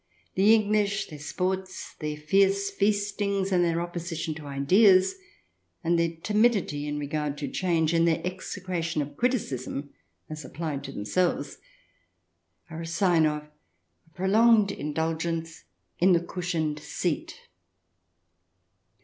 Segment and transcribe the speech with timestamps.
[0.33, 5.13] The English, their sports, their fierce feastings, and their opposition to ideas,
[5.83, 9.91] and their timidity in regard to change, and their execration of criticism
[10.27, 11.59] as applied to themselves,
[12.71, 13.51] are a sign of a
[14.15, 15.65] prolonged indulgence
[15.99, 17.39] in the cushioned seat."